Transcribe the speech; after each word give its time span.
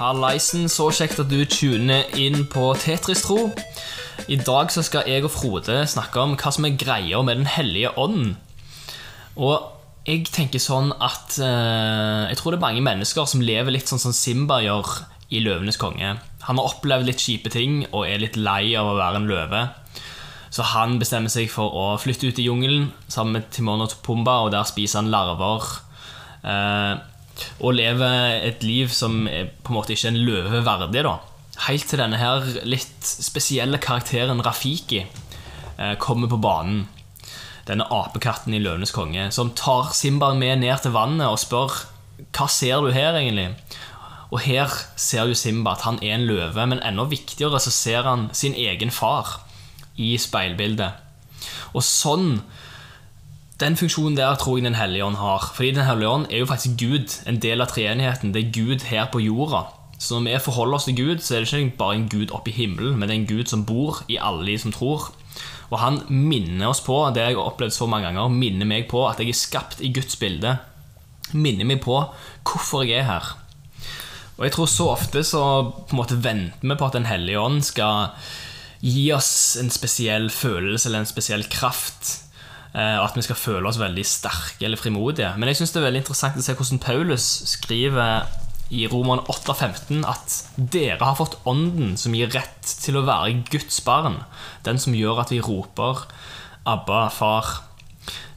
Hallaisen, 0.00 0.64
så 0.72 0.86
kjekt 0.96 1.18
at 1.20 1.28
du 1.28 1.42
tuner 1.44 2.06
inn 2.16 2.46
på 2.48 2.70
Tetris-tro. 2.80 3.50
I 4.32 4.38
dag 4.40 4.70
så 4.72 4.80
skal 4.80 5.04
jeg 5.04 5.26
og 5.26 5.32
Frode 5.34 5.82
snakke 5.92 6.22
om 6.22 6.38
hva 6.40 6.52
som 6.56 6.64
er 6.64 6.78
greia 6.80 7.20
med 7.20 7.42
Den 7.42 7.50
hellige 7.50 7.90
ånd. 8.00 8.30
Og 9.36 10.08
jeg 10.08 10.24
tenker 10.32 10.62
sånn 10.62 10.94
at 10.96 11.36
eh, 11.44 12.30
Jeg 12.30 12.38
tror 12.40 12.54
det 12.54 12.58
er 12.58 12.64
mange 12.64 12.84
mennesker 12.86 13.28
som 13.28 13.44
lever 13.44 13.76
litt 13.76 13.92
sånn 13.92 14.00
som 14.00 14.16
Simba 14.16 14.62
gjør 14.64 14.88
i 15.28 15.44
'Løvenes 15.44 15.76
konge'. 15.76 16.16
Han 16.48 16.56
har 16.56 16.72
opplevd 16.72 17.04
litt 17.10 17.20
kjipe 17.20 17.52
ting 17.52 17.84
og 17.92 18.08
er 18.08 18.24
litt 18.24 18.40
lei 18.40 18.72
av 18.80 18.88
å 18.88 18.96
være 18.96 19.20
en 19.20 19.28
løve. 19.28 19.62
Så 20.48 20.64
han 20.72 20.96
bestemmer 20.98 21.28
seg 21.28 21.52
for 21.52 21.76
å 21.76 21.86
flytte 22.00 22.32
ut 22.32 22.40
i 22.40 22.48
jungelen 22.48 22.88
sammen 23.06 23.36
med 23.36 23.52
Timon 23.52 23.84
og 23.84 24.00
Pumba, 24.00 24.40
og 24.46 24.52
der 24.56 24.64
spiser 24.64 25.04
han 25.04 25.12
larver. 25.12 25.68
Eh, 26.40 27.09
og 27.60 27.76
lever 27.78 28.46
et 28.50 28.64
liv 28.66 28.92
som 28.94 29.26
er 29.28 29.50
på 29.62 29.72
en 29.72 29.78
måte 29.78 29.94
ikke 29.94 30.08
er 30.08 30.14
en 30.14 30.24
løve 30.28 30.62
verdig. 30.66 31.04
da 31.06 31.18
Helt 31.66 31.88
til 31.90 32.00
denne 32.00 32.20
her 32.20 32.46
litt 32.64 33.04
spesielle 33.04 33.80
karakteren 33.82 34.40
Rafiki 34.44 35.02
eh, 35.04 35.94
kommer 36.00 36.30
på 36.30 36.40
banen. 36.40 36.86
Denne 37.68 37.86
apekatten 37.92 38.54
i 38.56 38.58
'Løvenes 38.58 38.94
konge', 38.96 39.30
som 39.30 39.52
tar 39.54 39.92
Simba 39.94 40.32
med 40.34 40.62
ned 40.64 40.80
til 40.82 40.96
vannet 40.96 41.28
og 41.28 41.38
spør 41.38 41.84
hva 42.32 42.48
ser 42.48 42.80
du 42.80 42.90
her 42.92 43.14
egentlig. 43.14 43.50
Og 44.30 44.40
her 44.44 44.72
ser 44.96 45.28
jo 45.28 45.34
Simba 45.34 45.74
at 45.74 45.84
han 45.86 45.98
er 46.02 46.16
en 46.16 46.26
løve, 46.26 46.66
men 46.66 46.82
enda 46.86 47.04
viktigere 47.04 47.60
så 47.60 47.72
ser 47.74 48.06
han 48.06 48.28
sin 48.32 48.54
egen 48.54 48.90
far 48.90 49.40
i 49.98 50.16
speilbildet. 50.18 50.92
Og 51.74 51.84
sånn 51.84 52.40
den 53.60 53.76
funksjonen 53.76 54.16
der 54.16 54.38
tror 54.40 54.58
jeg 54.58 54.64
Den 54.64 54.78
hellige 54.78 55.04
ånd 55.04 55.16
har. 55.16 55.52
Fordi 55.54 55.70
Den 55.76 55.86
hellige 55.86 56.08
ånd 56.08 56.26
er 56.30 56.38
jo 56.38 56.46
faktisk 56.46 56.78
Gud, 56.80 57.20
en 57.26 57.40
del 57.42 57.60
av 57.60 57.68
treenigheten. 57.68 58.32
Det 58.32 58.44
er 58.44 58.52
Gud 58.52 58.86
her 58.88 59.06
på 59.12 59.20
jorda. 59.20 59.66
Så 59.98 60.16
når 60.16 60.38
vi 60.38 60.44
forholder 60.44 60.74
oss 60.74 60.84
til 60.88 60.96
Gud, 60.96 61.18
så 61.20 61.36
er 61.36 61.44
det 61.44 61.52
ikke 61.52 61.76
bare 61.76 61.94
en 61.94 62.08
Gud 62.08 62.30
oppe 62.32 62.50
i 62.50 62.56
himmelen, 62.56 62.96
men 62.96 63.08
det 63.08 63.14
er 63.14 63.20
en 63.20 63.26
Gud 63.26 63.50
som 63.52 63.66
bor 63.68 64.00
i 64.08 64.16
alle 64.16 64.46
de 64.46 64.58
som 64.58 64.72
tror. 64.72 65.10
Og 65.70 65.78
han 65.78 66.00
minner 66.08 66.70
oss 66.70 66.80
på, 66.80 66.96
det 67.14 67.22
jeg 67.22 67.36
har 67.36 67.50
opplevd 67.50 67.74
så 67.76 67.86
mange 67.86 68.08
ganger, 68.08 68.32
minner 68.32 68.66
meg 68.66 68.88
på 68.88 69.04
at 69.08 69.20
jeg 69.20 69.28
er 69.28 69.38
skapt 69.38 69.82
i 69.84 69.92
Guds 69.92 70.16
bilde. 70.16 70.56
Minner 71.32 71.68
meg 71.68 71.82
på 71.84 72.00
hvorfor 72.48 72.82
jeg 72.88 73.04
er 73.04 73.10
her. 73.10 73.28
Og 74.38 74.46
jeg 74.46 74.54
tror 74.56 74.70
så 74.72 74.88
ofte 74.94 75.22
så 75.26 75.42
på 75.84 75.92
en 75.92 76.00
måte 76.00 76.16
venter 76.24 76.64
vi 76.64 76.74
på 76.80 76.86
at 76.88 76.96
Den 76.96 77.06
hellige 77.06 77.40
ånd 77.40 77.60
skal 77.62 78.16
gi 78.80 79.10
oss 79.12 79.58
en 79.60 79.68
spesiell 79.68 80.30
følelse 80.32 80.88
eller 80.88 81.04
en 81.04 81.10
spesiell 81.12 81.44
kraft. 81.52 82.29
Eh, 82.74 82.96
Og 82.98 83.06
at 83.08 83.16
vi 83.16 83.24
skal 83.26 83.38
føle 83.38 83.68
oss 83.68 83.80
veldig 83.80 84.04
sterke 84.06 84.66
eller 84.66 84.80
frimodige. 84.80 85.32
Men 85.36 85.50
jeg 85.50 85.60
synes 85.60 85.74
det 85.74 85.82
er 85.82 85.88
veldig 85.88 86.02
interessant 86.04 86.38
å 86.38 86.44
se 86.44 86.56
hvordan 86.58 86.82
Paulus 86.82 87.26
skriver 87.54 88.28
i 88.70 88.84
Roman 88.86 89.22
8,15 89.26 90.04
at 90.06 90.36
dere 90.56 91.02
har 91.02 91.18
fått 91.18 91.40
ånden 91.50 91.96
som 91.98 92.14
gir 92.14 92.30
rett 92.30 92.74
til 92.84 93.00
å 93.00 93.06
være 93.06 93.40
Guds 93.50 93.80
barn. 93.86 94.20
Den 94.66 94.78
som 94.78 94.94
gjør 94.94 95.24
at 95.24 95.34
vi 95.34 95.42
roper 95.42 96.06
'Abba, 96.66 97.08
far'. 97.08 97.62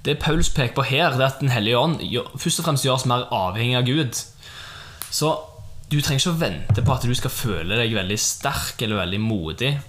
Det 0.06 0.20
Paulus 0.20 0.50
peker 0.50 0.74
på 0.76 0.84
her, 0.84 1.12
det 1.12 1.22
er 1.22 1.32
at 1.32 1.40
Den 1.40 1.50
hellige 1.50 1.78
ånd 1.78 2.00
først 2.38 2.60
og 2.60 2.66
fremst 2.66 2.86
gjør 2.86 2.98
oss 2.98 3.06
mer 3.06 3.28
avhengig 3.32 3.78
av 3.78 3.86
Gud. 3.86 4.14
Så 5.12 5.38
du 5.92 6.02
trenger 6.02 6.20
ikke 6.20 6.34
å 6.34 6.42
vente 6.42 6.82
på 6.82 6.94
at 6.94 7.06
du 7.06 7.14
skal 7.16 7.30
føle 7.30 7.78
deg 7.78 7.94
veldig 7.94 8.20
sterk 8.20 8.82
eller 8.82 9.04
veldig 9.04 9.20
modig. 9.22 9.80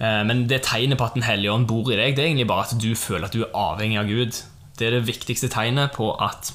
Eh, 0.00 0.24
Men 0.24 0.46
det 0.48 0.62
tegnet 0.62 0.98
på 0.98 1.04
at 1.04 1.14
Den 1.14 1.22
hellige 1.22 1.52
ånd 1.52 1.68
bor 1.68 1.90
i 1.92 1.96
deg, 1.96 2.16
det 2.16 2.24
er 2.24 2.28
egentlig 2.32 2.48
bare 2.48 2.66
at 2.66 2.76
du 2.80 2.94
føler 2.94 3.26
at 3.26 3.32
du 3.32 3.44
er 3.44 3.54
avhengig 3.54 3.98
av 3.98 4.06
Gud. 4.10 4.42
Det 4.78 4.86
er 4.86 4.98
det 4.98 5.06
viktigste 5.06 5.48
tegnet 5.48 5.92
på 5.92 6.14
at 6.20 6.52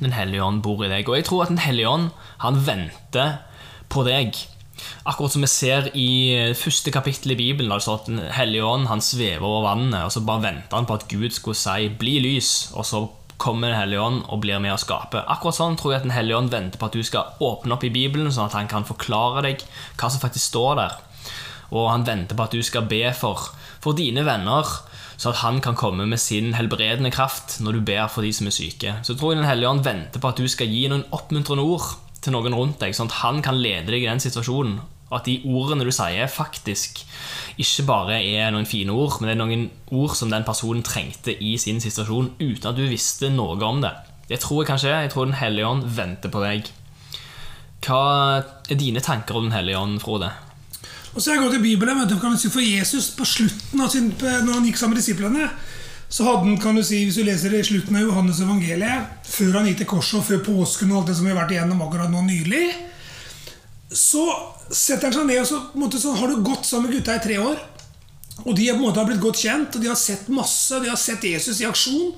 Den 0.00 0.12
hellige 0.12 0.44
ånd 0.44 0.62
bor 0.62 0.84
i 0.84 0.88
deg. 0.88 1.08
Og 1.08 1.16
jeg 1.16 1.24
tror 1.24 1.42
at 1.42 1.48
Den 1.48 1.58
hellige 1.58 1.88
ånd, 1.88 2.10
han 2.38 2.66
venter 2.66 3.38
på 3.88 4.04
deg. 4.04 4.36
Akkurat 5.04 5.32
som 5.32 5.42
vi 5.44 5.48
ser 5.50 5.90
i 5.94 6.52
første 6.56 6.90
kapittel 6.90 7.34
i 7.34 7.36
Bibelen, 7.36 7.68
da 7.68 7.76
det 7.76 7.84
står 7.84 8.00
at 8.00 8.06
Den 8.06 8.20
hellige 8.32 8.64
ånd 8.64 8.88
han 8.88 9.00
svever 9.00 9.44
over 9.44 9.66
vannet, 9.68 10.04
og 10.04 10.12
så 10.12 10.24
bare 10.24 10.42
venter 10.42 10.76
han 10.76 10.86
på 10.88 10.94
at 10.96 11.08
Gud 11.08 11.30
skulle 11.30 11.56
si 11.56 11.88
'bli 11.88 12.20
lys', 12.20 12.72
og 12.74 12.84
så 12.84 13.08
kommer 13.38 13.68
Den 13.68 13.80
hellige 13.80 14.00
ånd 14.00 14.22
og 14.28 14.40
blir 14.40 14.58
med 14.60 14.72
å 14.72 14.80
skape. 14.80 15.24
Akkurat 15.26 15.56
sånn 15.56 15.76
tror 15.76 15.92
jeg 15.92 16.00
at 16.00 16.08
Den 16.08 16.16
hellige 16.16 16.36
ånd 16.36 16.50
venter 16.50 16.78
på 16.78 16.86
at 16.86 16.92
du 16.92 17.02
skal 17.02 17.32
åpne 17.40 17.72
opp 17.72 17.84
i 17.84 17.92
Bibelen, 17.92 18.32
sånn 18.32 18.46
at 18.46 18.52
han 18.52 18.68
kan 18.68 18.84
forklare 18.84 19.42
deg 19.42 19.64
hva 19.96 20.10
som 20.10 20.20
faktisk 20.20 20.44
står 20.52 20.76
der. 20.76 20.96
Og 21.70 21.90
han 21.90 22.06
venter 22.06 22.36
på 22.36 22.46
at 22.46 22.54
du 22.54 22.62
skal 22.66 22.88
be 22.90 23.02
for, 23.16 23.50
for 23.82 23.96
dine 23.96 24.24
venner, 24.26 24.68
så 25.20 25.30
at 25.30 25.42
han 25.42 25.60
kan 25.60 25.76
komme 25.76 26.06
med 26.08 26.20
sin 26.20 26.54
helbredende 26.56 27.12
kraft 27.12 27.58
når 27.60 27.76
du 27.76 27.80
ber 27.90 28.06
for 28.08 28.24
de 28.24 28.32
som 28.32 28.48
er 28.48 28.56
syke. 28.56 28.94
Så 29.04 29.14
tror 29.14 29.34
jeg 29.34 29.42
Den 29.42 29.50
hellige 29.50 29.68
ånd 29.68 29.84
venter 29.84 30.20
på 30.20 30.30
at 30.32 30.40
du 30.40 30.48
skal 30.48 30.70
gi 30.70 30.86
noen 30.88 31.04
oppmuntrende 31.12 31.62
ord 31.62 31.92
til 32.20 32.32
noen 32.32 32.56
rundt 32.56 32.80
deg, 32.80 32.96
sånn 32.96 33.10
at 33.10 33.20
han 33.20 33.42
kan 33.44 33.60
lede 33.60 33.92
deg 33.92 34.02
i 34.02 34.08
den 34.08 34.22
situasjonen. 34.22 34.80
Og 35.10 35.16
at 35.18 35.26
de 35.26 35.40
ordene 35.50 35.84
du 35.84 35.90
sier, 35.92 36.30
faktisk 36.30 37.02
ikke 37.60 37.86
bare 37.88 38.20
er 38.22 38.52
noen 38.54 38.68
fine 38.68 38.94
ord, 38.94 39.18
men 39.18 39.28
det 39.28 39.34
er 39.34 39.40
noen 39.40 39.64
ord 39.90 40.14
som 40.16 40.30
den 40.30 40.46
personen 40.46 40.84
trengte 40.86 41.34
i 41.34 41.56
sin 41.58 41.82
situasjon, 41.82 42.36
uten 42.38 42.70
at 42.70 42.78
du 42.78 42.86
visste 42.88 43.32
noe 43.34 43.58
om 43.66 43.82
det. 43.82 43.92
Det 44.30 44.38
tror 44.40 44.62
jeg 44.62 44.70
kanskje. 44.70 44.92
Jeg 44.94 45.10
tror 45.10 45.26
Den 45.26 45.40
hellige 45.40 45.66
ånd 45.66 45.88
venter 45.96 46.30
på 46.30 46.44
deg. 46.44 46.70
Hva 47.82 48.04
er 48.70 48.78
dine 48.78 49.02
tanker 49.02 49.36
om 49.36 49.48
Den 49.48 49.56
hellige 49.56 49.78
ånd, 49.78 49.98
Frode? 50.00 50.30
Og 51.10 51.18
så 51.18 51.30
har 51.30 51.38
jeg 51.38 51.46
gått 51.46 51.58
i 51.58 51.64
Bibelen, 51.64 51.98
men 51.98 52.20
kan 52.22 52.38
si, 52.38 52.50
For 52.52 52.62
Jesus, 52.62 53.10
på 53.16 53.26
slutten 53.26 53.82
av 53.82 53.90
sin, 53.90 54.12
når 54.20 54.52
han 54.52 54.68
gikk 54.68 54.78
sammen 54.78 54.94
med 54.94 55.02
disiplene, 55.02 55.48
så 56.10 56.26
hadde 56.26 56.46
han, 56.46 56.58
kan 56.58 56.78
du 56.78 56.82
si, 56.86 57.04
hvis 57.06 57.18
du 57.20 57.24
leser 57.26 57.54
i 57.54 57.64
slutten 57.66 57.98
av 57.98 58.06
Johannes 58.06 58.40
evangeliet, 58.42 59.26
før 59.30 59.60
han 59.60 59.68
gikk 59.70 59.82
til 59.82 59.90
korset 59.92 60.20
og 60.20 60.26
før 60.26 60.40
påsken 60.46 60.90
og 60.90 61.00
alt 61.00 61.12
det 61.12 61.18
som 61.18 61.26
vi 61.26 61.34
har 61.34 61.38
vært 61.38 61.54
igjennom 61.54 61.82
akkurat 61.86 62.10
nå 62.10 62.22
nylig, 62.26 62.64
så 63.90 64.24
setter 64.70 65.10
han 65.10 65.16
seg 65.18 65.28
ned 65.28 65.42
og 65.42 65.48
så, 65.50 65.60
måte, 65.78 66.00
så 66.02 66.14
har 66.18 66.30
du 66.30 66.42
gått 66.46 66.66
sammen 66.66 66.90
med 66.90 66.98
gutta 66.98 67.18
i 67.18 67.22
tre 67.22 67.38
år. 67.42 67.62
Og 68.44 68.54
de 68.56 68.68
har 68.68 68.78
på 68.78 68.82
en 68.82 68.88
måte 68.88 69.06
blitt 69.06 69.22
godt 69.22 69.42
kjent, 69.42 69.74
og 69.74 69.82
de 69.82 69.90
har 69.90 69.98
sett 69.98 70.30
masse, 70.32 70.78
de 70.82 70.90
har 70.90 70.98
sett 70.98 71.26
Jesus 71.26 71.60
i 71.60 71.68
aksjon. 71.68 72.12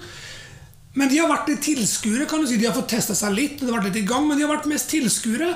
Men 0.97 1.09
de 1.09 1.21
har 1.21 1.31
vært 1.31 1.49
litt 1.49 1.65
tilskuere. 1.65 2.27
kan 2.29 2.41
du 2.41 2.49
si. 2.49 2.59
De 2.61 2.69
har 2.69 2.77
fått 2.77 2.93
testa 2.93 3.17
seg 3.17 3.33
litt, 3.33 3.61
det 3.61 3.69
har 3.69 3.81
vært 3.81 3.91
litt 3.91 4.03
i 4.05 4.09
gang, 4.09 4.29
men 4.29 4.37
de 4.37 4.45
har 4.45 4.53
vært 4.53 4.69
mest 4.73 4.93
tilskuere. 4.93 5.55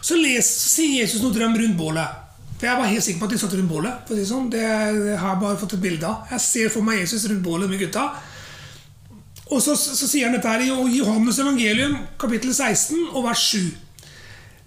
Så, 0.00 0.16
les, 0.16 0.48
sier 0.48 1.02
Jesus 1.02 1.20
noe 1.22 1.32
til 1.32 1.44
dem 1.44 1.56
rundt 1.60 1.76
bålet. 1.80 2.27
For 2.58 2.66
Jeg 2.66 2.78
var 2.78 2.90
helt 2.90 3.04
sikker 3.04 3.20
på 3.20 3.28
at 3.28 3.34
de 3.34 3.38
satt 3.38 3.54
rundt 3.54 3.70
bålet. 3.70 4.00
for 4.06 4.14
å 4.14 4.16
si 4.16 4.24
det 4.24 4.30
sånn. 4.32 4.48
Det, 4.50 4.62
har 5.18 5.28
jeg 5.34 5.42
bare 5.42 5.58
fått 5.60 5.76
et 5.76 5.84
bilde 5.84 6.06
av. 6.06 6.26
Jeg 6.32 6.40
ser 6.42 6.72
for 6.74 6.82
meg 6.82 6.98
Jesus 7.04 7.28
rundt 7.30 7.44
bålet 7.44 7.70
med 7.70 7.78
gutta. 7.78 8.08
Og 9.48 9.62
så, 9.62 9.76
så 9.78 10.06
sier 10.08 10.26
han 10.26 10.34
dette 10.36 10.50
her 10.50 10.64
i 10.66 10.96
Johannes 10.98 11.38
evangelium 11.40 11.94
kapittel 12.20 12.50
16 12.52 13.14
og 13.14 13.22
vers 13.24 13.44
7. 13.54 13.62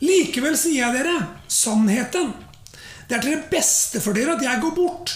Likevel 0.01 0.55
sier 0.57 0.79
jeg 0.79 0.95
dere 0.95 1.17
sannheten. 1.51 2.31
Det 3.05 3.17
er 3.17 3.25
til 3.25 3.35
det 3.35 3.51
beste 3.51 4.01
for 4.01 4.17
dere 4.17 4.37
at 4.37 4.45
jeg 4.45 4.63
går 4.63 4.73
bort. 4.73 5.13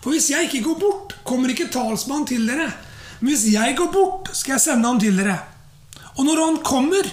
For 0.00 0.14
hvis 0.14 0.30
jeg 0.30 0.46
ikke 0.46 0.62
går 0.68 0.80
bort, 0.80 1.16
kommer 1.26 1.50
ikke 1.50 1.68
talsmannen 1.74 2.28
til 2.30 2.46
dere. 2.48 2.70
Men 3.18 3.32
hvis 3.32 3.48
jeg 3.50 3.74
går 3.76 3.90
bort, 3.92 4.30
skal 4.38 4.54
jeg 4.54 4.64
sende 4.68 4.86
ham 4.86 5.02
til 5.02 5.18
dere. 5.18 5.40
Og 6.16 6.24
når 6.24 6.42
han 6.44 6.58
kommer, 6.64 7.08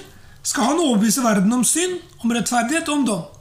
skal 0.46 0.70
han 0.70 0.80
overbevise 0.84 1.24
verden 1.26 1.58
om 1.58 1.64
synd, 1.68 1.98
om 2.22 2.32
rettferdighet 2.32 2.88
og 2.92 3.00
om 3.02 3.06
dom. 3.08 3.33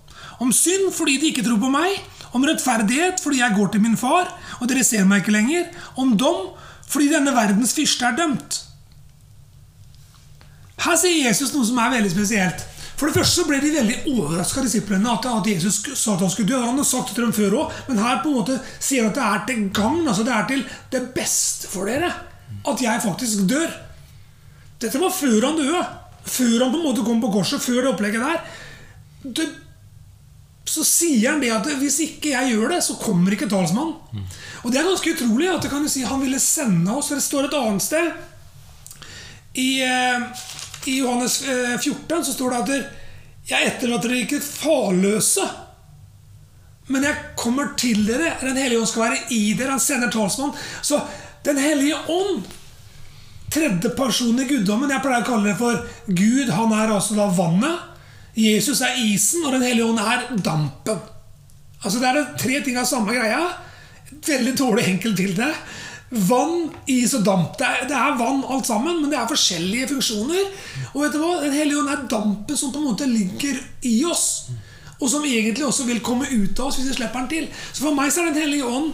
Om 0.43 0.51
synd 0.55 0.91
fordi 0.97 1.21
de 1.23 1.31
ikke 1.31 1.45
tror 1.47 1.61
på 1.63 1.71
meg, 1.73 1.95
om 2.33 2.45
rettferdighet 2.49 3.21
fordi 3.23 3.43
jeg 3.43 3.57
går 3.57 3.73
til 3.73 3.85
min 3.85 3.99
far, 4.01 4.31
og 4.61 4.69
dere 4.71 4.85
ser 4.87 5.07
meg 5.09 5.23
ikke 5.23 5.37
lenger, 5.37 5.71
om 6.01 6.17
dom 6.19 6.53
fordi 6.93 7.09
denne 7.13 7.33
verdens 7.33 7.73
fyrste 7.77 8.09
er 8.09 8.19
dømt. 8.19 8.59
Her 10.83 10.99
sier 10.99 11.29
Jesus 11.29 11.53
noe 11.55 11.65
som 11.69 11.79
er 11.81 11.95
veldig 11.95 12.11
spesielt. 12.13 12.65
For 12.99 13.09
det 13.09 13.17
første 13.17 13.41
så 13.41 13.47
ble 13.49 13.59
de 13.63 13.71
veldig 13.75 13.97
overraska, 14.13 14.63
disiplene, 14.63 15.11
at, 15.11 15.25
at 15.27 15.49
Jesus 15.51 15.81
sa 15.99 16.15
at 16.15 16.21
han 16.23 16.31
skulle 16.31 16.53
dø. 16.53 16.59
Han 16.61 16.77
hadde 16.77 16.87
sagt 16.87 17.11
det 17.11 17.17
til 17.17 17.25
dem 17.27 17.35
før 17.35 17.57
òg, 17.63 17.79
men 17.89 18.03
her 18.03 18.21
på 18.23 18.31
en 18.31 18.37
måte 18.41 18.59
sier 18.77 19.07
han 19.07 19.11
at 19.11 19.17
det 19.19 19.25
er 19.29 19.41
til 19.49 19.65
gagn, 19.75 20.05
altså 20.05 20.27
det 20.27 20.35
er 20.37 20.45
til 20.51 20.63
det 20.93 21.01
beste 21.17 21.71
for 21.73 21.91
dere, 21.91 22.13
at 22.69 22.85
jeg 22.85 23.03
faktisk 23.03 23.43
dør. 23.51 23.75
Dette 24.83 25.01
var 25.03 25.15
før 25.15 25.49
han 25.49 25.59
døde. 25.59 25.83
Før 26.23 26.57
han 26.63 26.71
på 26.71 26.79
en 26.79 26.87
måte 26.87 27.05
kom 27.07 27.23
på 27.23 27.33
korset, 27.35 27.63
før 27.63 27.81
det 27.81 27.91
opplegget 27.91 28.23
der. 28.23 28.57
Det, 29.23 29.49
så 30.65 30.85
sier 30.87 31.33
han 31.33 31.41
det 31.43 31.51
at 31.51 31.67
hvis 31.81 31.99
ikke 32.05 32.33
jeg 32.33 32.53
gjør 32.55 32.77
det, 32.77 32.83
så 32.87 32.95
kommer 33.01 33.35
ikke 33.35 33.51
talsmannen. 33.51 34.27
Og 34.63 34.71
det 34.71 34.79
er 34.79 34.87
ganske 34.87 35.15
utrolig 35.17 35.49
at 35.51 35.65
det 35.65 35.73
kan 35.73 35.83
du 35.83 35.91
si 35.91 36.05
han 36.07 36.23
ville 36.23 36.39
sende 36.41 36.95
oss. 36.95 37.11
Det 37.11 37.23
står 37.23 37.49
et 37.49 37.59
annet 37.59 37.83
sted 37.83 38.13
i, 39.59 39.83
eh, 39.83 40.23
i 40.85 40.99
Johannes 40.99 41.43
eh, 41.43 41.79
14 41.79 42.25
så 42.25 42.33
står 42.33 42.51
det 42.51 42.63
at 42.63 43.51
jeg 43.51 43.69
etterlater 43.73 44.13
dere 44.13 44.23
ikke 44.25 44.41
farløse. 44.45 45.45
Men 46.93 47.05
jeg 47.07 47.35
kommer 47.39 47.73
til 47.79 48.05
dere. 48.07 48.37
Den 48.41 48.59
hellige 48.59 48.81
ånd 48.81 48.91
skal 48.91 49.07
være 49.09 49.21
i 49.35 49.43
dere. 49.59 49.75
Han 49.75 49.83
sender 49.83 50.11
talsmann. 50.13 50.55
Så 50.83 51.01
Den 51.43 51.59
hellige 51.59 51.97
ånd, 52.07 52.45
tredje 53.51 53.91
person 53.99 54.39
i 54.39 54.45
guddommen 54.47 54.91
Jeg 54.95 55.03
pleier 55.03 55.25
å 55.25 55.27
kalle 55.27 55.49
det 55.51 55.57
for 55.59 55.81
Gud. 56.07 56.53
Han 56.55 56.71
er 56.77 56.93
altså 56.95 57.17
da 57.19 57.27
vannet. 57.35 57.92
Jesus 58.37 58.81
er 58.81 58.97
isen, 58.97 59.45
og 59.45 59.53
Den 59.53 59.63
hellige 59.67 59.87
ånd 59.87 60.01
er 60.01 60.29
dampen. 60.45 61.01
Altså 61.83 61.99
Det 61.99 62.09
er 62.09 62.35
tre 62.39 62.61
ting 62.65 62.79
av 62.79 62.89
samme 62.89 63.15
greia. 63.15 63.43
Veldig 64.27 64.59
dårlig 64.59 64.89
enkelt 64.89 65.17
bilde. 65.17 65.55
vann, 66.13 66.67
is 66.87 67.15
og 67.17 67.23
damp. 67.25 67.55
Det 67.57 67.65
er, 67.67 67.87
det 67.89 67.97
er 67.97 68.19
vann 68.19 68.43
alt 68.45 68.67
sammen, 68.69 68.99
men 69.01 69.11
det 69.11 69.17
er 69.17 69.31
forskjellige 69.31 69.89
funksjoner. 69.95 70.51
Og 70.93 71.05
vet 71.05 71.15
du 71.15 71.23
hva? 71.23 71.39
Den 71.41 71.55
hellige 71.57 71.81
ånd 71.81 71.89
er 71.89 72.03
dampen 72.11 72.59
som 72.59 72.73
på 72.73 72.83
en 72.83 72.91
måte 72.91 73.09
ligger 73.09 73.57
i 73.89 73.95
oss. 74.05 74.51
Og 75.01 75.09
som 75.11 75.25
egentlig 75.25 75.65
også 75.67 75.87
vil 75.89 76.03
komme 76.05 76.29
ut 76.29 76.61
av 76.61 76.69
oss 76.69 76.79
hvis 76.79 76.91
vi 76.91 76.99
slipper 76.99 77.25
den 77.25 77.31
til. 77.33 77.49
Så 77.73 77.87
for 77.87 77.97
meg 77.97 78.13
så 78.13 78.23
er 78.23 78.31
Den 78.31 78.43
hellige 78.45 78.69
ånd 78.69 78.93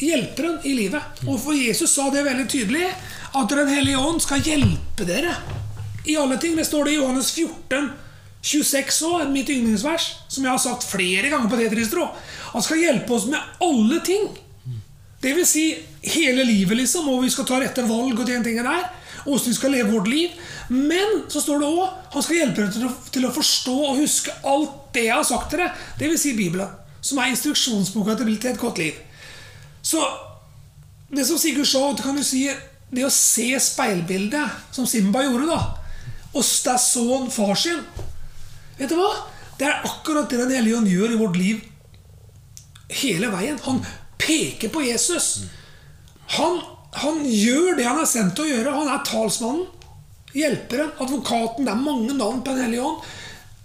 hjelperen 0.00 0.60
i 0.64 0.76
livet. 0.78 1.24
Og 1.26 1.40
for 1.42 1.58
Jesus 1.58 1.92
sa 1.92 2.06
det 2.14 2.24
veldig 2.24 2.46
tydelig, 2.48 2.86
at 3.34 3.56
Den 3.56 3.68
hellige 3.68 3.98
ånd 3.98 4.22
skal 4.22 4.40
hjelpe 4.46 5.08
dere 5.08 5.34
i 6.06 6.16
alle 6.16 6.38
ting. 6.40 6.56
Det 6.56 6.66
står 6.66 6.86
det 6.86 6.94
i 6.94 7.00
Johannes 7.00 7.34
14, 7.34 7.90
26 8.42 9.02
år, 9.02 9.26
mitt 9.28 9.50
yndlingsvers, 9.52 10.06
som 10.28 10.44
jeg 10.44 10.52
har 10.52 10.60
sagt 10.62 10.86
flere 10.88 11.28
ganger 11.28 11.50
på 11.50 11.58
Tetristro. 11.60 12.06
Han 12.54 12.64
skal 12.64 12.80
hjelpe 12.80 13.12
oss 13.12 13.26
med 13.28 13.60
alle 13.60 14.00
ting. 14.04 14.30
Det 15.20 15.34
vil 15.36 15.44
si 15.46 15.66
hele 16.14 16.46
livet, 16.48 16.78
liksom, 16.78 17.08
og 17.12 17.26
vi 17.26 17.32
skal 17.32 17.48
ta 17.48 17.60
rette 17.60 17.84
valg 17.84 18.16
og 18.16 18.26
den 18.26 18.44
tingen 18.44 18.64
der. 18.64 18.86
Og 19.26 19.34
hvordan 19.34 19.50
vi 19.50 19.58
skal 19.58 19.74
leve 19.76 19.92
vårt 19.92 20.08
liv. 20.08 20.32
Men 20.72 21.26
så 21.28 21.42
står 21.44 21.60
det 21.60 21.68
òg 21.68 22.14
han 22.14 22.24
skal 22.24 22.38
hjelpe 22.38 22.62
dere 22.62 22.72
til 22.72 22.86
å, 22.88 22.92
til 23.12 23.26
å 23.28 23.34
forstå 23.34 23.76
og 23.90 24.00
huske 24.00 24.32
alt 24.48 24.78
det 24.96 25.04
jeg 25.10 25.18
har 25.18 25.28
sagt 25.28 25.52
til. 25.52 25.66
Det 26.00 26.08
vil 26.08 26.20
si 26.22 26.32
Bibelen, 26.38 26.72
som 27.04 27.20
er 27.20 27.34
instruksjonsboka 27.34 28.16
til 28.16 28.32
et 28.32 28.60
godt 28.60 28.80
liv. 28.80 28.96
Så 29.82 30.00
det 31.12 31.26
som 31.28 31.38
Sigurd 31.40 31.68
sa, 31.68 31.84
det 31.92 32.06
kan 32.06 32.16
du 32.16 32.24
si 32.24 32.46
det 32.90 33.04
å 33.06 33.12
se 33.12 33.52
speilbildet, 33.60 34.56
som 34.74 34.88
Simba 34.88 35.22
gjorde, 35.26 35.46
da, 35.52 35.60
og 36.30 36.46
der 36.64 36.78
så 36.80 37.04
han 37.10 37.30
far 37.34 37.58
sin 37.58 37.84
Vet 38.80 38.90
du 38.92 38.96
hva? 38.98 39.10
Det 39.60 39.68
er 39.68 39.84
akkurat 39.84 40.30
det 40.30 40.40
Den 40.40 40.54
hellige 40.56 40.78
ånd 40.78 40.88
gjør 40.88 41.12
i 41.14 41.20
vårt 41.20 41.36
liv 41.36 41.66
hele 43.00 43.28
veien. 43.30 43.58
Han 43.62 43.82
peker 44.18 44.72
på 44.72 44.82
Jesus. 44.82 45.44
Han, 46.36 46.56
han 46.98 47.20
gjør 47.22 47.76
det 47.78 47.86
han 47.86 48.00
er 48.02 48.08
sendt 48.08 48.34
til 48.38 48.48
å 48.48 48.50
gjøre. 48.50 48.72
Han 48.74 48.90
er 48.90 49.04
talsmannen, 49.06 49.68
hjelperen, 50.34 50.90
advokaten. 50.98 51.68
Det 51.68 51.74
er 51.74 51.84
mange 51.84 52.16
navn 52.16 52.40
på 52.42 52.54
Den 52.56 52.64
hellige 52.66 52.88
ånd. 52.88 53.04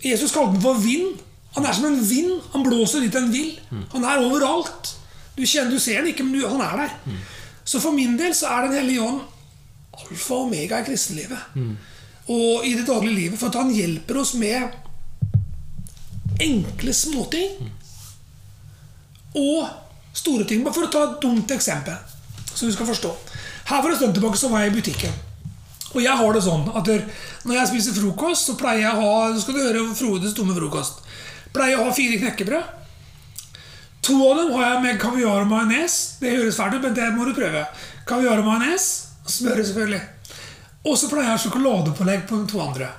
Jesus 0.06 0.36
kalte 0.36 0.54
den 0.58 0.62
for 0.62 0.78
vind. 0.84 1.24
Han 1.56 1.66
er 1.66 1.74
som 1.74 1.88
en 1.90 2.02
vind. 2.06 2.36
Han 2.54 2.68
blåser 2.68 3.02
dit 3.06 3.16
han 3.16 3.32
vil. 3.34 3.56
Han 3.96 4.06
er 4.06 4.26
overalt. 4.28 4.92
Du 5.36 5.42
kjenner, 5.44 5.72
du 5.74 5.80
ser 5.82 6.04
den 6.04 6.12
ikke, 6.14 6.24
men 6.28 6.38
du, 6.38 6.46
han 6.48 6.62
er 6.62 6.86
der. 6.86 6.94
Så 7.66 7.82
for 7.82 7.96
min 7.96 8.14
del 8.20 8.36
så 8.38 8.52
er 8.52 8.68
Den 8.68 8.78
hellige 8.84 9.02
ånd 9.02 9.24
alfa 9.96 10.36
og 10.36 10.50
omega 10.50 10.82
i 10.82 10.86
kristenlivet. 10.86 11.56
Og 12.28 12.66
i 12.68 12.74
det 12.76 12.86
daglige 12.88 13.16
livet. 13.16 13.40
For 13.40 13.48
at 13.50 13.56
han 13.62 13.72
hjelper 13.74 14.20
oss 14.22 14.34
med 14.38 14.76
enkle 16.42 16.94
småting. 16.94 17.72
Og 19.36 19.68
store 20.16 20.48
ting. 20.48 20.64
Bare 20.64 20.76
for 20.76 20.88
å 20.88 20.92
ta 20.92 21.04
et 21.10 21.22
dumt 21.24 21.52
eksempel, 21.52 21.98
så 22.54 22.68
du 22.68 22.74
skal 22.74 22.88
forstå. 22.90 23.14
Her 23.66 23.82
for 23.82 23.92
en 23.92 23.98
stund 24.00 24.16
tilbake 24.16 24.40
så 24.40 24.50
var 24.52 24.64
jeg 24.64 24.74
i 24.74 24.78
butikken. 24.78 25.16
Og 25.96 26.02
jeg 26.04 26.20
har 26.20 26.36
det 26.36 26.44
sånn 26.44 26.66
at 26.76 26.90
når 27.48 27.58
jeg 27.60 27.70
spiser 27.72 27.96
frokost, 27.96 28.50
så 28.50 28.58
pleier 28.60 28.84
jeg 28.84 28.98
å 28.98 29.04
ha 29.04 29.28
Så 29.32 29.46
skal 29.46 29.56
du 29.56 29.62
høre 29.64 29.84
Frodes 29.96 30.34
dumme 30.36 30.56
frokost. 30.58 31.00
Pleier 31.56 31.76
jeg 31.76 31.84
å 31.84 31.86
ha 31.88 31.94
fire 31.96 32.20
knekkebrød. 32.20 32.74
To 34.06 34.16
av 34.28 34.38
dem 34.38 34.52
har 34.54 34.68
jeg 34.68 34.82
med 34.84 35.00
kaviar 35.02 35.46
og 35.46 35.50
majones. 35.50 35.96
Det 36.20 36.36
høres 36.36 36.60
fælt 36.60 36.76
ut, 36.76 36.84
men 36.84 36.98
det 36.98 37.08
må 37.16 37.26
du 37.26 37.32
prøve. 37.38 37.64
Kaviar 38.06 38.44
og 38.44 38.50
majones. 38.50 38.90
smøret 39.26 39.66
selvfølgelig. 39.66 40.02
Og 40.86 40.98
så 41.00 41.08
pleier 41.10 41.26
jeg 41.26 41.32
å 41.32 41.38
ha 41.38 41.42
sjokoladepålegg 41.42 42.28
på 42.30 42.38
de 42.42 42.52
to 42.52 42.60
andre. 42.62 42.92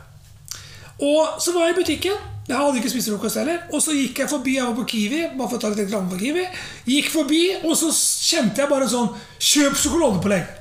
Og 1.07 1.37
så 1.43 1.53
var 1.55 1.69
jeg 1.69 1.77
i 1.77 1.79
butikken. 1.83 2.25
Jeg 2.47 2.55
hadde 2.55 2.79
ikke 2.79 2.91
spist 2.93 3.11
frokost 3.11 3.41
heller. 3.41 3.65
Og 3.75 3.83
så 3.83 3.95
gikk 3.97 4.21
jeg 4.23 4.31
forbi. 4.31 4.57
Jeg 4.57 4.69
var 4.69 4.77
på 4.79 4.87
Kiwi. 4.93 5.23
bare 5.39 5.49
for 5.49 5.59
å 5.59 5.63
ta 5.63 5.71
litt 5.73 5.83
reklame 5.83 6.13
på 6.13 6.21
Kiwi. 6.21 6.45
Gikk 6.87 7.11
forbi, 7.11 7.43
og 7.65 7.75
så 7.79 7.91
kjente 7.91 8.63
jeg 8.63 8.71
bare 8.71 8.89
sånn 8.91 9.11
Kjøp 9.43 9.75
sjokoladepålegg! 9.81 10.53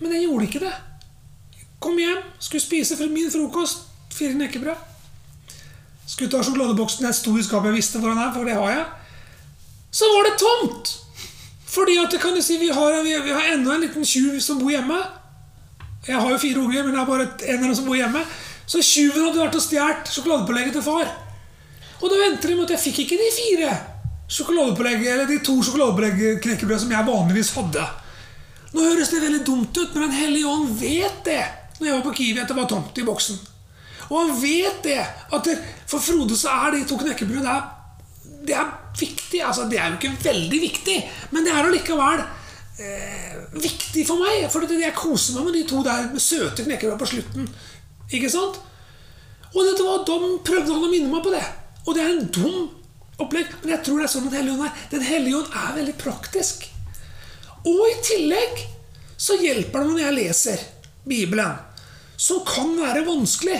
Men 0.00 0.14
jeg 0.16 0.24
gjorde 0.24 0.46
ikke 0.48 0.62
det. 0.64 0.72
Kom 1.80 1.98
hjem, 2.00 2.22
skulle 2.40 2.64
spise 2.64 2.96
for 2.96 3.12
min 3.12 3.28
frokost. 3.32 3.84
Fire 4.16 4.32
knekkebrød. 4.32 4.88
Skulle 6.08 6.32
ta 6.32 6.40
sjokoladeboksen 6.42 7.06
jeg 7.06 7.18
sto 7.20 7.36
i 7.36 7.44
skapet 7.44 7.70
jeg 7.70 7.78
visste 7.78 8.00
hvor 8.00 8.10
den 8.10 8.22
er, 8.24 8.32
for 8.34 8.48
det 8.48 8.56
har 8.56 8.72
jeg. 8.72 8.88
Så 10.00 10.08
var 10.10 10.26
det 10.26 10.38
tomt! 10.40 10.96
Fordi 11.70 11.96
at 12.02 12.16
kan 12.22 12.34
du 12.34 12.42
si, 12.42 12.56
vi 12.58 12.72
har, 12.74 12.96
har 13.36 13.52
enda 13.52 13.74
en 13.76 13.84
liten 13.84 14.04
tjuv 14.04 14.40
som 14.42 14.58
bor 14.58 14.72
hjemme. 14.72 14.96
Jeg 16.08 16.16
har 16.16 16.30
jo 16.32 16.40
fire 16.40 16.64
unger, 16.64 16.82
men 16.82 16.96
det 16.96 17.00
er 17.02 17.06
bare 17.06 17.26
en 17.52 17.60
av 17.60 17.68
dem 17.68 17.76
som 17.78 17.86
bor 17.86 17.98
hjemme. 17.98 18.24
Så 18.70 18.82
tjuven 18.86 19.24
hadde 19.26 19.40
vært 19.40 19.56
og 19.58 19.64
stjålet 19.64 20.12
sjokoladepålegget 20.14 20.76
til 20.78 20.84
far. 20.86 21.08
Og 22.00 22.06
da 22.10 22.20
venter 22.20 22.52
de 22.52 22.58
med 22.58 22.68
at 22.68 22.76
jeg 22.76 22.84
fikk 22.84 23.00
ikke 23.04 23.18
de 23.18 23.30
fire 23.34 23.70
sjokoladepålegget, 24.30 25.08
eller 25.10 25.26
de 25.26 25.40
to 25.42 25.56
sjokoladepålegget 25.66 26.42
knekkebrød 26.44 26.84
som 26.84 26.92
jeg 26.94 27.08
vanligvis 27.08 27.50
hadde. 27.56 27.86
Nå 28.70 28.84
høres 28.86 29.10
det 29.10 29.24
veldig 29.24 29.40
dumt 29.46 29.74
ut, 29.74 29.94
men 29.94 30.04
Den 30.04 30.18
hellige 30.20 30.46
ånd 30.46 30.68
vet 30.78 31.24
det. 31.26 31.42
Når 31.80 31.88
jeg 31.88 31.96
var 31.96 32.04
på 32.04 32.14
Kiwi 32.20 32.42
at 32.42 32.52
det 32.52 32.56
var 32.56 32.68
tomt 32.70 32.98
i 33.00 33.06
boksen. 33.06 33.40
Og 34.10 34.16
han 34.18 34.32
vet 34.42 34.82
det. 34.84 35.00
At 35.34 35.48
for 35.90 36.02
Frode 36.02 36.36
så 36.38 36.52
er 36.66 36.76
de 36.76 36.84
to 36.86 36.98
knekkebrød 37.00 37.42
det 37.42 37.50
er, 37.50 37.66
det 38.46 38.54
er 38.54 38.70
viktig. 39.00 39.42
Altså, 39.46 39.66
det 39.70 39.80
er 39.80 39.90
jo 39.90 39.98
ikke 39.98 40.24
veldig 40.28 40.60
viktig, 40.62 40.96
men 41.34 41.46
det 41.46 41.54
er 41.54 41.66
allikevel 41.66 42.22
eh, 42.22 43.34
viktig 43.66 44.06
for 44.06 44.22
meg. 44.22 44.46
For 44.52 44.70
jeg 44.70 44.94
koser 44.94 45.38
meg 45.38 45.50
med 45.50 45.58
de 45.58 45.66
to 45.72 45.82
der 45.86 46.06
med 46.12 46.22
søte 46.22 46.66
knekkebrød 46.68 47.02
på 47.02 47.10
slutten. 47.16 47.50
Ikke 48.10 48.30
sant? 48.32 48.58
Og 49.50 49.64
dette 49.66 49.86
var, 49.86 50.04
de 50.06 50.34
prøvde 50.46 50.74
han 50.74 50.86
å 50.86 50.90
minne 50.90 51.10
meg 51.10 51.24
på 51.24 51.32
det. 51.34 51.44
Og 51.86 51.96
det 51.96 52.04
er 52.04 52.12
en 52.12 52.28
dum 52.34 52.68
opplegg, 53.20 53.50
men 53.62 53.74
jeg 53.74 53.84
tror 53.86 54.00
det 54.00 54.06
er 54.06 54.12
sånn 54.14 54.28
at 54.30 54.36
hellige 54.38 54.66
er. 54.66 54.84
Den 54.92 55.06
hellige 55.06 55.40
ånd 55.40 55.56
er 55.62 55.74
veldig 55.80 55.96
praktisk. 56.00 56.68
Og 57.66 57.82
i 57.88 57.96
tillegg 58.06 58.62
så 59.20 59.36
hjelper 59.40 59.84
det 59.84 59.90
når 59.90 60.02
jeg 60.04 60.16
leser 60.16 60.64
Bibelen, 61.08 61.58
som 62.20 62.40
kan 62.46 62.72
være 62.78 63.04
vanskelig. 63.08 63.58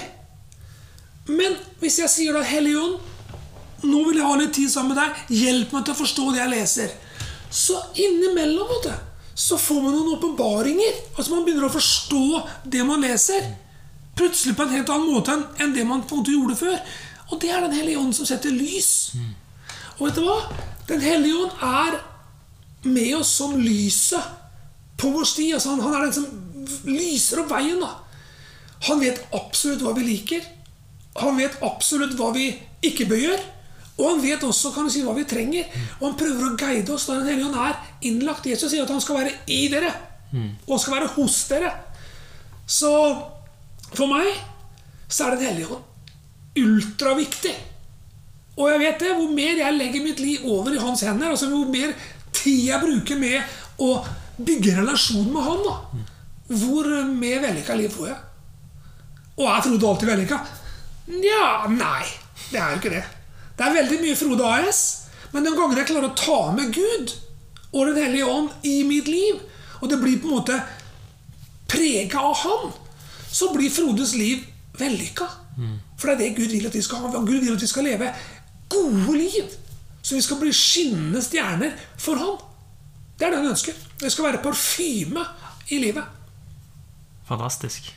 Men 1.31 1.57
hvis 1.83 2.01
jeg 2.01 2.13
sier 2.13 2.37
da, 2.37 2.43
Hellige 2.45 2.81
ånd, 2.81 2.97
nå 3.87 4.01
vil 4.09 4.19
jeg 4.19 4.27
ha 4.27 4.39
litt 4.41 4.55
tid 4.57 4.73
sammen 4.73 4.95
med 4.95 5.01
deg, 5.01 5.21
hjelp 5.41 5.75
meg 5.75 5.85
til 5.87 5.95
å 5.95 6.01
forstå 6.01 6.27
det 6.31 6.41
jeg 6.41 6.53
leser. 6.53 6.95
Så 7.51 7.77
innimellom 7.99 8.69
vet 8.71 8.89
du, 8.89 9.07
så 9.41 9.57
får 9.61 9.81
man 9.85 9.95
noen 9.95 10.17
åpenbaringer. 10.17 10.99
Altså 11.15 11.33
Man 11.33 11.47
begynner 11.47 11.69
å 11.69 11.73
forstå 11.73 12.25
det 12.73 12.83
man 12.87 13.05
leser. 13.05 13.47
Plutselig 14.21 14.57
på 14.57 14.67
en 14.67 14.75
helt 14.77 14.91
annen 14.93 15.15
måte 15.15 15.37
enn 15.63 15.73
det 15.73 15.87
man 15.89 16.03
på 16.05 16.19
en 16.19 16.21
måte 16.21 16.35
gjorde 16.35 16.59
før. 16.61 16.77
Og 17.31 17.41
det 17.41 17.51
er 17.55 17.65
Den 17.65 17.77
hellige 17.79 17.99
ånd 17.99 18.13
som 18.17 18.29
setter 18.29 18.53
lys. 18.53 19.15
Og 19.99 20.07
vet 20.09 20.19
du 20.19 20.25
hva? 20.27 20.39
Den 20.91 21.01
hellige 21.01 21.39
ånd 21.45 21.65
er 21.65 21.99
med 22.91 23.15
oss 23.17 23.33
som 23.41 23.57
lyset 23.61 24.21
på 25.01 25.11
vår 25.15 25.25
sti. 25.29 25.51
Altså 25.57 25.73
han, 25.75 25.81
han 25.85 25.95
er 25.97 26.07
den 26.07 26.17
som 26.17 26.89
lyser 26.89 27.43
opp 27.45 27.53
veien. 27.55 27.81
da. 27.81 27.95
Han 28.89 29.01
vet 29.01 29.23
absolutt 29.37 29.85
hva 29.85 29.95
vi 29.97 30.05
liker. 30.09 30.45
Han 31.21 31.37
vet 31.41 31.57
absolutt 31.65 32.15
hva 32.19 32.31
vi 32.37 32.51
ikke 32.87 33.09
bør 33.11 33.25
gjøre. 33.25 33.43
Og 34.01 34.07
han 34.09 34.23
vet 34.25 34.45
også 34.47 34.71
kan 34.73 34.87
du 34.89 34.93
si, 34.93 35.03
hva 35.05 35.13
vi 35.17 35.27
trenger. 35.29 35.69
Og 36.01 36.07
han 36.09 36.17
prøver 36.21 36.47
å 36.47 36.55
guide 36.61 36.95
oss 36.95 37.05
da 37.09 37.19
Den 37.21 37.29
hellige 37.29 37.51
ånd 37.51 37.59
er 37.61 37.81
innlagt. 38.09 38.47
Jesus 38.49 38.71
sier 38.73 38.85
at 38.87 38.93
han 38.93 39.03
skal 39.05 39.21
være 39.21 39.35
i 39.53 39.67
dere. 39.73 39.93
Og 40.67 40.75
han 40.77 40.81
skal 40.81 40.97
være 40.99 41.13
hos 41.17 41.37
dere. 41.51 41.73
Så 42.71 42.93
for 43.95 44.11
meg 44.11 44.31
så 45.11 45.27
er 45.27 45.37
Den 45.37 45.49
hellige 45.51 45.75
ånd 45.75 45.87
ultraviktig. 46.59 47.55
Og 48.59 48.69
jeg 48.69 48.81
vet 48.83 49.03
det, 49.03 49.13
hvor 49.17 49.31
mer 49.33 49.61
jeg 49.63 49.77
legger 49.77 50.05
mitt 50.05 50.21
liv 50.21 50.47
over 50.51 50.75
i 50.75 50.81
hans 50.83 51.05
hender, 51.07 51.31
altså 51.31 51.49
hvor 51.51 51.69
mer 51.71 51.93
tid 52.35 52.67
jeg 52.67 52.83
bruker 52.83 53.21
med 53.21 53.81
å 53.81 53.93
bygge 54.41 54.77
relasjon 54.81 55.31
med 55.33 55.47
han, 55.47 55.63
da, 55.65 55.77
hvor 56.61 56.89
mer 57.07 57.45
vellykka 57.45 57.77
liv 57.79 57.93
får 57.95 58.11
jeg. 58.11 58.19
Og 59.41 59.47
er 59.49 59.63
Frode 59.65 59.93
alltid 59.93 60.11
vellykka? 60.11 60.41
Nja, 61.15 61.47
nei. 61.73 62.05
Det 62.51 62.59
er 62.59 62.75
jo 62.75 62.81
ikke 62.81 62.93
det. 62.93 63.05
Det 63.57 63.67
er 63.67 63.77
veldig 63.79 64.01
mye 64.03 64.19
Frode 64.19 64.51
AS, 64.59 64.83
men 65.33 65.47
den 65.47 65.57
gangen 65.57 65.79
jeg 65.79 65.89
klarer 65.89 66.11
å 66.11 66.19
ta 66.19 66.41
med 66.57 66.75
Gud 66.75 67.17
og 67.71 67.87
Den 67.87 68.01
hellige 68.03 68.27
ånd 68.27 68.67
i 68.67 68.81
mitt 68.83 69.07
liv, 69.07 69.39
og 69.79 69.93
det 69.93 70.01
blir 70.01 70.19
på 70.19 70.27
en 70.27 70.41
måte 70.41 70.57
prega 71.71 72.25
av 72.27 72.35
Han, 72.43 72.73
så 73.31 73.53
blir 73.55 73.71
Frodes 73.71 74.15
liv 74.19 74.45
vellykka. 74.79 75.27
For 75.99 76.09
det 76.09 76.15
er 76.15 76.21
det 76.21 76.37
Gud 76.37 76.55
vil 76.55 76.67
at 76.67 76.75
vi 76.75 76.83
skal 76.83 77.03
ha. 77.05 77.23
Gud 77.25 77.41
vil 77.41 77.55
at 77.55 77.63
vi 77.63 77.69
skal 77.71 77.85
leve 77.85 78.13
gode 78.71 79.17
liv. 79.19 79.51
Så 80.03 80.17
vi 80.17 80.23
skal 80.25 80.41
bli 80.41 80.53
skinnende 80.57 81.23
stjerner 81.23 81.75
for 82.01 82.21
Han. 82.21 82.39
Det 83.19 83.27
er 83.27 83.35
det 83.35 83.43
han 83.43 83.53
ønsker. 83.53 83.77
Det 84.01 84.09
skal 84.13 84.25
være 84.31 84.43
parfyme 84.43 85.25
i 85.69 85.79
livet. 85.83 86.05
Fantastisk. 87.29 87.91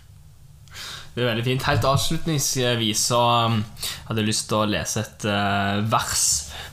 Det 1.15 1.23
er 1.23 1.29
veldig 1.29 1.45
fint. 1.45 1.63
Helt 1.63 1.85
avslutningsvis 1.87 3.05
så 3.07 3.21
um, 3.47 3.61
hadde 4.09 4.19
jeg 4.19 4.27
lyst 4.27 4.49
til 4.49 4.57
å 4.57 4.67
lese 4.67 4.99
et 4.99 5.25
eh, 5.29 5.79
vers 5.87 6.25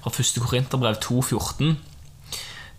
fra 0.02 0.10
1. 0.10 0.40
Korinterbrev 0.42 0.98
2,14. 1.04 1.76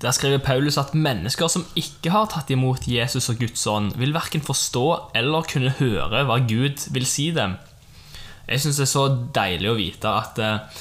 Der 0.01 0.13
skriver 0.17 0.41
Paulus 0.41 0.79
at 0.81 0.95
mennesker 0.97 1.49
som 1.51 1.65
ikke 1.77 2.09
har 2.13 2.29
tatt 2.31 2.49
imot 2.53 2.87
Jesus 2.89 3.29
og 3.29 3.37
Guds 3.41 3.65
ånd, 3.69 3.91
vil 4.01 4.15
verken 4.15 4.41
forstå 4.41 4.85
eller 5.17 5.45
kunne 5.49 5.75
høre 5.77 6.23
hva 6.25 6.39
Gud 6.49 6.87
vil 6.95 7.05
si 7.05 7.29
dem. 7.35 7.59
Jeg 8.49 8.63
syns 8.63 8.81
det 8.81 8.87
er 8.87 8.91
så 8.95 9.05
deilig 9.35 9.69
å 9.69 9.77
vite 9.77 10.09
at 10.09 10.41
eh, 10.41 10.79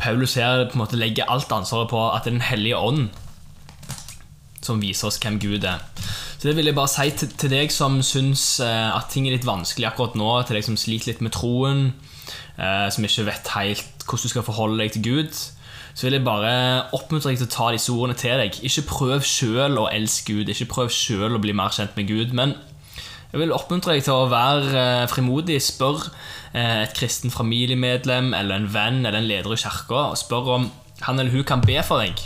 Paulus 0.00 0.38
her 0.40 0.64
på 0.66 0.78
en 0.78 0.82
måte 0.82 0.98
legger 0.98 1.28
alt 1.30 1.52
ansvaret 1.52 1.92
på 1.92 2.00
at 2.08 2.24
det 2.24 2.32
er 2.32 2.38
Den 2.38 2.48
hellige 2.48 2.80
ånd 2.80 3.12
som 4.62 4.80
viser 4.82 5.10
oss 5.10 5.18
hvem 5.20 5.40
Gud 5.42 5.66
er. 5.66 5.82
Så 6.38 6.48
det 6.48 6.56
vil 6.56 6.70
jeg 6.70 6.74
bare 6.78 6.90
si 6.90 7.10
til, 7.18 7.50
deg 7.52 7.70
som 7.74 8.00
syns 8.06 8.56
eh, 8.64 8.88
at 8.88 9.10
ting 9.12 9.28
er 9.28 9.36
litt 9.36 9.46
vanskelig 9.46 9.90
akkurat 9.90 10.16
nå, 10.18 10.30
til 10.46 10.58
deg 10.58 10.66
som 10.66 10.78
sliter 10.80 11.12
litt 11.12 11.22
med 11.22 11.34
troen, 11.36 11.90
som 12.54 13.04
ikke 13.06 13.24
vet 13.26 13.48
helt 13.56 14.04
hvordan 14.06 14.22
du 14.22 14.30
skal 14.30 14.44
forholde 14.46 14.78
deg 14.78 14.92
til 14.94 15.04
Gud, 15.06 15.38
så 15.94 16.06
vil 16.06 16.16
jeg 16.16 16.24
bare 16.24 16.52
oppmuntre 16.96 17.32
deg 17.32 17.40
til 17.40 17.48
å 17.48 17.52
ta 17.52 17.68
disse 17.74 17.92
ordene 17.92 18.16
til 18.18 18.40
deg. 18.40 18.58
Ikke 18.64 18.84
prøv 18.88 19.24
sjøl 19.26 19.80
å 19.80 19.88
elske 19.92 20.36
Gud, 20.36 20.52
ikke 20.52 20.70
prøv 20.70 20.92
sjøl 20.94 21.36
å 21.36 21.42
bli 21.42 21.54
mer 21.56 21.74
kjent 21.74 21.96
med 21.98 22.08
Gud, 22.08 22.32
men 22.36 22.54
jeg 23.32 23.40
vil 23.40 23.54
oppmuntre 23.56 23.94
deg 23.96 24.04
til 24.04 24.12
å 24.12 24.28
være 24.28 24.72
eh, 24.76 25.06
frimodig. 25.08 25.56
Spør 25.64 26.02
eh, 26.52 26.82
et 26.82 26.96
kristen 26.96 27.32
familiemedlem 27.32 28.34
eller 28.36 28.60
en 28.60 28.68
venn 28.74 29.00
eller 29.00 29.22
en 29.22 29.28
leder 29.28 29.54
i 29.54 29.60
kirka 29.62 30.10
og 30.10 30.18
spør 30.20 30.50
om 30.58 30.66
han 31.06 31.18
eller 31.18 31.32
hun 31.32 31.46
kan 31.48 31.64
be 31.64 31.78
for 31.86 32.04
deg 32.04 32.20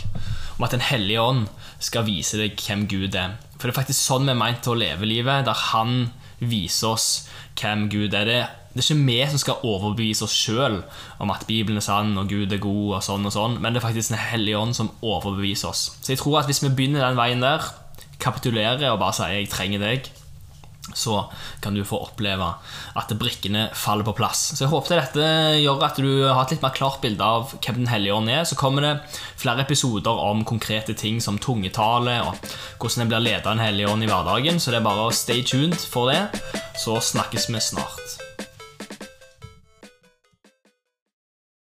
om 0.57 0.65
at 0.65 0.73
Den 0.73 0.83
hellige 0.83 1.21
ånd 1.21 1.45
skal 1.79 2.03
vise 2.07 2.39
deg 2.39 2.59
hvem 2.59 2.87
Gud 2.89 3.15
er. 3.15 3.37
For 3.55 3.69
det 3.69 3.75
er 3.75 3.79
faktisk 3.79 4.01
sånn 4.01 4.27
vi 4.27 4.33
er 4.33 4.39
meint 4.39 4.59
til 4.65 4.73
å 4.73 4.79
leve 4.81 5.07
livet, 5.07 5.45
der 5.47 5.65
Han 5.71 6.09
viser 6.39 6.93
oss 6.93 7.07
hvem 7.59 7.87
Gud 7.89 8.13
er. 8.13 8.27
Det, 8.27 8.41
det 8.73 8.83
er 8.83 8.85
ikke 8.85 9.07
vi 9.07 9.17
som 9.31 9.41
skal 9.41 9.65
overbevise 9.65 10.27
oss 10.27 10.35
sjøl 10.37 10.81
om 11.23 11.33
at 11.33 11.47
Bibelen 11.49 11.81
er 11.81 11.85
sann 11.85 12.17
og 12.19 12.29
Gud 12.29 12.53
er 12.53 12.61
god, 12.61 12.99
og 12.99 13.03
sånn 13.05 13.25
og 13.25 13.33
sånn, 13.33 13.57
men 13.61 13.73
det 13.73 13.81
er 13.81 13.87
faktisk 13.87 14.13
Den 14.13 14.21
hellige 14.21 14.59
ånd 14.59 14.77
som 14.77 14.93
overbeviser 15.01 15.71
oss. 15.71 15.89
Så 16.01 16.13
jeg 16.13 16.21
tror 16.21 16.41
at 16.41 16.51
hvis 16.51 16.63
vi 16.63 16.73
begynner 16.73 17.07
den 17.07 17.19
veien 17.19 17.43
der, 17.43 17.65
kapitulerer 18.21 18.91
og 18.91 18.99
bare 18.99 19.13
sier 19.13 19.33
'jeg 19.33 19.49
trenger 19.49 19.79
deg', 19.79 20.09
så 20.93 21.31
kan 21.61 21.75
du 21.75 21.83
få 21.85 21.99
oppleve 22.05 22.47
at 22.97 23.13
brikkene 23.19 23.67
faller 23.75 24.07
på 24.07 24.15
plass. 24.17 24.53
Så 24.55 24.65
jeg 24.65 24.71
håper 24.71 25.01
dette 25.01 25.31
gjør 25.61 25.83
at 25.87 25.99
du 25.99 26.09
har 26.25 26.43
et 26.43 26.55
litt 26.55 26.63
mer 26.63 26.75
klart 26.75 27.01
bilde 27.03 27.23
av 27.23 27.55
hvem 27.57 27.81
Den 27.81 27.91
hellige 27.91 28.15
ånd 28.15 28.31
er. 28.31 28.45
Så 28.47 28.57
kommer 28.59 28.85
det 28.85 28.93
flere 29.37 29.65
episoder 29.65 30.23
om 30.27 30.45
konkrete 30.47 30.95
ting 30.97 31.19
som 31.23 31.37
tungetale 31.37 32.19
og 32.25 32.39
hvordan 32.79 33.05
en 33.05 33.11
blir 33.11 33.25
ledet 33.27 33.45
av 33.45 33.57
Den 33.57 33.65
hellige 33.65 33.91
ånd 33.91 34.05
i 34.05 34.11
hverdagen. 34.11 34.61
Så 34.61 34.71
det 34.71 34.81
er 34.81 34.87
bare 34.87 35.09
å 35.09 35.15
stay 35.15 35.43
tuned 35.43 35.77
for 35.77 36.13
det. 36.13 36.23
Så 36.77 36.99
snakkes 37.13 37.49
vi 37.51 37.61
snart. 37.61 38.26